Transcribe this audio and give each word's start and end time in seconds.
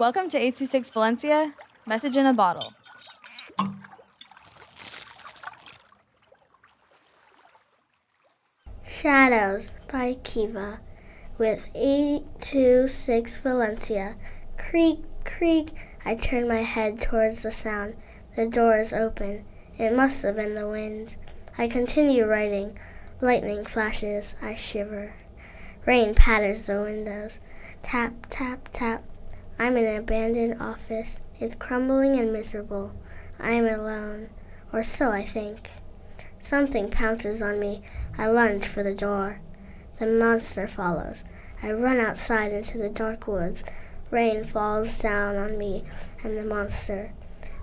Welcome 0.00 0.30
to 0.30 0.38
826 0.38 0.88
Valencia, 0.92 1.52
message 1.86 2.16
in 2.16 2.24
a 2.24 2.32
bottle. 2.32 2.72
Shadows 8.82 9.72
by 9.92 10.14
Kiva 10.24 10.80
with 11.36 11.66
826 11.74 13.36
Valencia. 13.36 14.16
Creak, 14.56 15.00
creak. 15.26 15.72
I 16.02 16.14
turn 16.14 16.48
my 16.48 16.62
head 16.62 16.98
towards 16.98 17.42
the 17.42 17.52
sound. 17.52 17.94
The 18.36 18.46
door 18.46 18.78
is 18.78 18.94
open. 18.94 19.44
It 19.76 19.94
must 19.94 20.22
have 20.22 20.36
been 20.36 20.54
the 20.54 20.66
wind. 20.66 21.16
I 21.58 21.68
continue 21.68 22.24
writing. 22.24 22.78
Lightning 23.20 23.66
flashes. 23.66 24.34
I 24.40 24.54
shiver. 24.54 25.12
Rain 25.84 26.14
patters 26.14 26.68
the 26.68 26.80
windows. 26.80 27.38
Tap, 27.82 28.14
tap, 28.30 28.70
tap. 28.72 29.04
I'm 29.60 29.76
in 29.76 29.84
an 29.84 29.96
abandoned 29.96 30.58
office. 30.58 31.20
It's 31.38 31.54
crumbling 31.54 32.18
and 32.18 32.32
miserable. 32.32 32.94
I 33.38 33.50
am 33.50 33.66
alone, 33.66 34.30
or 34.72 34.82
so 34.82 35.10
I 35.10 35.22
think. 35.22 35.68
Something 36.38 36.88
pounces 36.88 37.42
on 37.42 37.60
me. 37.60 37.82
I 38.16 38.28
lunge 38.28 38.66
for 38.66 38.82
the 38.82 38.94
door. 38.94 39.42
The 39.98 40.06
monster 40.06 40.66
follows. 40.66 41.24
I 41.62 41.72
run 41.72 42.00
outside 42.00 42.52
into 42.52 42.78
the 42.78 42.88
dark 42.88 43.26
woods. 43.26 43.62
Rain 44.10 44.44
falls 44.44 44.98
down 44.98 45.36
on 45.36 45.58
me 45.58 45.84
and 46.24 46.38
the 46.38 46.42
monster. 46.42 47.12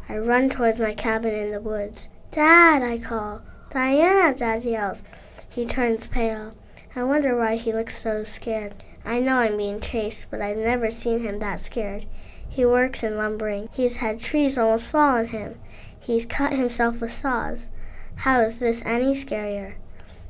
I 0.07 0.19
run 0.19 0.49
towards 0.49 0.79
my 0.79 0.93
cabin 0.93 1.33
in 1.33 1.49
the 1.49 1.59
woods. 1.59 2.09
Dad, 2.29 2.83
I 2.83 2.99
call. 2.99 3.41
Diana, 3.71 4.37
Dad 4.37 4.63
yells. 4.65 5.03
He 5.51 5.65
turns 5.65 6.05
pale. 6.05 6.53
I 6.95 7.01
wonder 7.05 7.35
why 7.35 7.55
he 7.55 7.73
looks 7.73 7.99
so 7.99 8.23
scared. 8.23 8.83
I 9.07 9.19
know 9.19 9.37
I'm 9.37 9.55
being 9.55 9.79
chased, 9.79 10.29
but 10.29 10.41
I've 10.41 10.57
never 10.57 10.91
seen 10.91 11.19
him 11.19 11.37
that 11.37 11.61
scared. 11.61 12.05
He 12.49 12.65
works 12.65 13.03
in 13.03 13.15
lumbering. 13.15 13.69
He's 13.71 13.97
had 13.97 14.19
trees 14.19 14.57
almost 14.57 14.89
fall 14.89 15.17
on 15.17 15.27
him. 15.27 15.57
He's 15.97 16.25
cut 16.25 16.51
himself 16.51 16.99
with 16.99 17.13
saws. 17.13 17.69
How 18.17 18.41
is 18.41 18.59
this 18.59 18.81
any 18.85 19.13
scarier? 19.13 19.75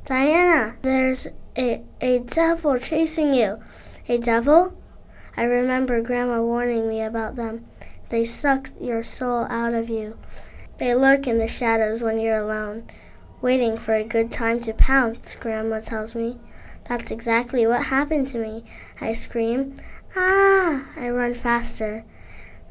Diana, 0.06 0.76
there's 0.84 1.28
a, 1.58 1.82
a 2.02 2.20
devil 2.20 2.78
chasing 2.78 3.34
you. 3.34 3.58
A 4.08 4.20
devil? 4.20 4.78
I 5.36 5.44
remember 5.44 6.02
Grandma 6.02 6.42
warning 6.42 6.88
me 6.88 7.02
about 7.02 7.36
them. 7.36 7.66
They 8.10 8.26
suck 8.26 8.70
your 8.80 9.04
soul 9.04 9.48
out 9.50 9.74
of 9.74 9.90
you. 9.90 10.20
They 10.78 10.94
lurk 10.94 11.26
in 11.26 11.40
the 11.40 11.48
shadows 11.48 12.04
when 12.04 12.20
you're 12.20 12.38
alone, 12.38 12.86
waiting 13.42 13.76
for 13.76 13.96
a 13.96 14.04
good 14.04 14.32
time 14.32 14.60
to 14.62 14.74
pounce, 14.74 15.36
Grandma 15.36 15.80
tells 15.80 16.14
me. 16.14 16.40
That's 16.88 17.12
exactly 17.12 17.68
what 17.68 17.88
happened 17.88 18.28
to 18.28 18.38
me. 18.38 18.64
I 19.02 19.14
scream. 19.14 19.76
Ah! 20.16 20.86
I 20.96 21.10
run 21.10 21.34
faster. 21.34 22.06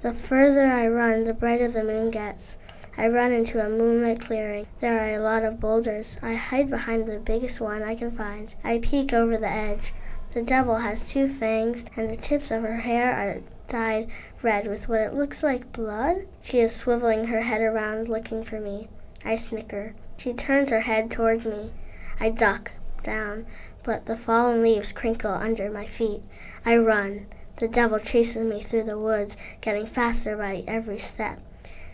The 0.03 0.13
further 0.13 0.67
I 0.67 0.89
run, 0.89 1.25
the 1.25 1.35
brighter 1.35 1.69
the 1.69 1.85
moon 1.85 2.11
gets. 2.11 2.57
I 2.97 3.09
run 3.09 3.33
into 3.33 3.65
a 3.65 3.69
moonlit 3.69 4.21
clearing. 4.21 4.67
There 4.81 4.99
are 4.99 5.15
a 5.15 5.23
lot 5.23 5.45
of 5.45 5.61
boulders. 5.61 6.17
I 6.23 6.35
hide 6.35 6.71
behind 6.71 7.07
the 7.07 7.19
biggest 7.19 7.61
one 7.61 7.83
I 7.83 7.95
can 7.95 8.11
find. 8.11 8.55
I 8.65 8.79
peek 8.79 9.13
over 9.13 9.37
the 9.37 9.51
edge. 9.51 9.93
The 10.31 10.43
devil 10.43 10.77
has 10.77 11.11
two 11.11 11.29
fangs, 11.29 11.85
and 11.95 12.09
the 12.09 12.17
tips 12.17 12.51
of 12.51 12.63
her 12.63 12.79
hair 12.79 13.13
are 13.13 13.41
dyed 13.69 14.11
red 14.43 14.67
with 14.67 14.89
what 14.89 15.01
it 15.01 15.15
looks 15.15 15.43
like 15.43 15.73
blood. 15.73 16.27
She 16.43 16.61
is 16.61 16.73
swiveling 16.73 17.29
her 17.29 17.43
head 17.43 17.61
around 17.61 18.09
looking 18.09 18.43
for 18.43 18.61
me. 18.61 18.89
I 19.25 19.37
snicker. 19.37 19.95
She 20.17 20.33
turns 20.33 20.71
her 20.71 20.81
head 20.81 21.11
towards 21.11 21.45
me. 21.45 21.73
I 22.19 22.31
duck 22.31 22.73
down, 23.07 23.47
but 23.85 24.05
the 24.05 24.17
fallen 24.17 24.63
leaves 24.63 24.93
crinkle 24.93 25.33
under 25.33 25.71
my 25.71 25.87
feet. 25.87 26.23
I 26.67 26.77
run. 26.77 27.27
The 27.57 27.69
devil 27.69 27.99
chases 27.99 28.45
me 28.45 28.63
through 28.63 28.83
the 28.83 28.99
woods, 28.99 29.37
getting 29.63 29.87
faster 29.87 30.37
by 30.37 30.65
every 30.67 30.99
step. 30.99 31.41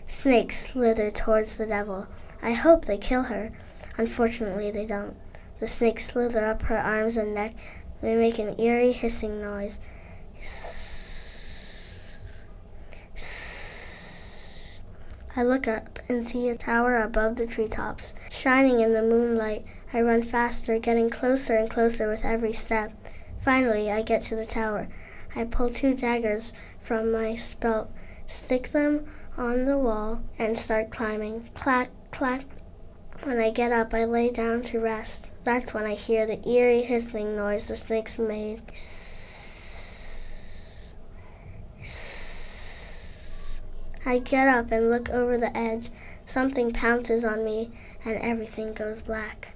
Snakes 0.07 0.67
slither 0.67 1.09
towards 1.09 1.57
the 1.57 1.65
devil. 1.65 2.07
I 2.41 2.51
hope 2.51 2.83
they 2.83 2.97
kill 2.97 3.23
her. 3.23 3.51
Unfortunately, 3.97 4.71
they 4.71 4.85
don't. 4.85 5.15
The 5.59 5.67
snakes 5.67 6.07
slither 6.07 6.43
up 6.43 6.63
her 6.63 6.77
arms 6.77 7.15
and 7.15 7.33
neck. 7.33 7.55
They 8.01 8.17
make 8.17 8.39
an 8.39 8.59
eerie 8.59 8.91
hissing 8.91 9.41
noise. 9.41 9.79
I 15.35 15.43
look 15.43 15.67
up 15.67 15.99
and 16.07 16.27
see 16.27 16.49
a 16.49 16.55
tower 16.55 17.01
above 17.01 17.37
the 17.37 17.47
treetops, 17.47 18.13
shining 18.29 18.81
in 18.81 18.93
the 18.93 19.01
moonlight. 19.01 19.65
I 19.95 20.01
run 20.01 20.23
faster, 20.23 20.79
getting 20.79 21.11
closer 21.11 21.55
and 21.55 21.69
closer 21.69 22.09
with 22.09 22.25
every 22.25 22.51
step. 22.51 22.93
Finally, 23.39 23.91
I 23.91 24.01
get 24.01 24.23
to 24.23 24.35
the 24.35 24.45
tower. 24.45 24.87
I 25.35 25.43
pull 25.43 25.69
two 25.69 25.93
daggers 25.93 26.51
from 26.81 27.11
my 27.11 27.37
belt, 27.59 27.91
stick 28.25 28.71
them 28.71 29.05
on 29.37 29.65
the 29.65 29.77
wall, 29.77 30.23
and 30.39 30.57
start 30.57 30.89
climbing. 30.89 31.49
Clack, 31.53 31.91
clack. 32.09 32.45
When 33.21 33.39
I 33.39 33.51
get 33.51 33.71
up, 33.71 33.93
I 33.93 34.05
lay 34.05 34.31
down 34.31 34.63
to 34.63 34.79
rest. 34.79 35.29
That's 35.43 35.75
when 35.75 35.85
I 35.85 35.93
hear 35.93 36.25
the 36.25 36.47
eerie 36.49 36.81
hissing 36.81 37.35
noise 37.35 37.67
the 37.67 37.75
snakes 37.75 38.17
made. 38.17 38.63
I 44.05 44.19
get 44.19 44.47
up 44.47 44.71
and 44.71 44.89
look 44.89 45.09
over 45.11 45.37
the 45.37 45.55
edge. 45.55 45.89
Something 46.25 46.71
pounces 46.71 47.23
on 47.23 47.45
me, 47.45 47.69
and 48.03 48.17
everything 48.17 48.73
goes 48.73 49.01
black. 49.01 49.55